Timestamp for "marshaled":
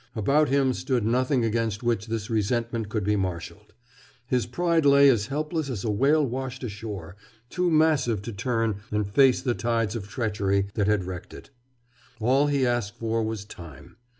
3.15-3.75